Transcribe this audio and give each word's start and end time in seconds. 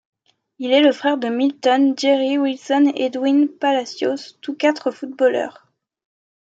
Il 0.57 0.71
est 0.71 0.81
le 0.81 0.91
frère 0.93 1.19
de 1.19 1.27
Milton, 1.27 1.93
Jerry, 1.95 2.39
Wilson 2.39 2.91
et 2.95 3.03
Edwin 3.05 3.47
Palacios, 3.47 4.39
tous 4.41 4.55
quatre 4.55 4.89
footballeurs. 4.89 5.67